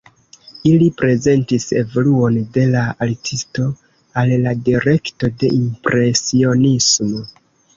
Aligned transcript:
Ili 0.69 0.85
prezentis 1.01 1.67
evoluon 1.81 2.39
de 2.57 2.63
la 2.77 2.81
artisto 3.07 3.67
al 4.23 4.35
la 4.47 4.55
direkto 4.71 5.31
de 5.45 5.53
impresionismo. 5.59 7.25